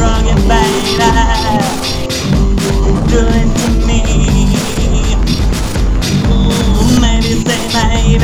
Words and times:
a 0.00 0.08
heartbroken 0.08 0.48
baby 0.48 0.96
Doing 3.08 3.50
to 3.54 3.68
me. 3.86 4.00
Ooh, 6.28 7.00
Maybe 7.00 7.32
say 7.44 7.62
maybe 7.72 8.18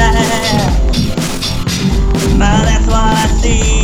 But 2.38 2.62
that's 2.64 2.86
what 2.86 3.04
I 3.04 3.26
see 3.40 3.81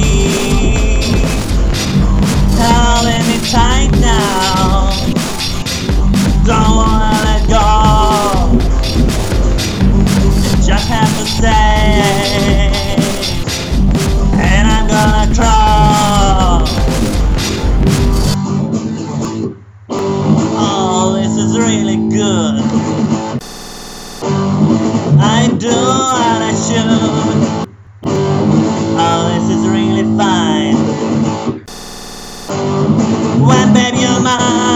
really 21.69 21.97
good. 22.09 22.63
I 25.21 25.49
do 25.59 25.69
what 25.69 26.41
I 26.51 26.55
should. 26.65 27.69
Oh, 29.07 29.23
this 29.35 29.47
is 29.57 29.63
really 29.69 30.07
fine. 30.17 30.77
When 33.47 33.75
baby 33.75 33.99
you're 33.99 34.21
mine. 34.21 34.68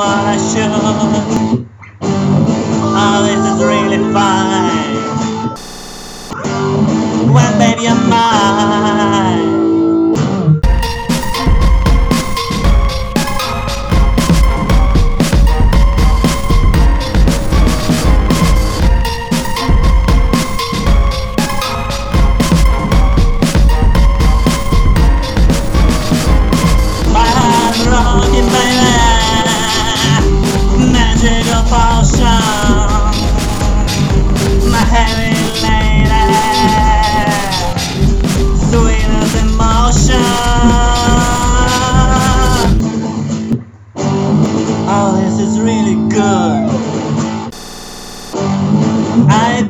I 0.00 0.36
should. 0.36 1.67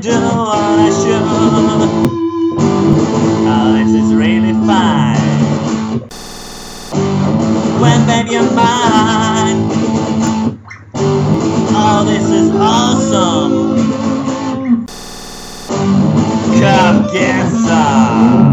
ventilation. 0.03 1.23
Oh, 3.51 3.73
this 3.77 3.95
is 3.95 4.15
really 4.15 4.53
fine. 4.67 6.01
When 7.81 8.07
baby, 8.07 8.33
you're 8.33 8.51
mine. 8.53 9.69
Oh, 11.81 12.05
this 12.07 12.31
is 12.31 12.51
awesome. 12.55 13.77
Come 16.61 17.13
get 17.13 17.49
some. 17.51 18.48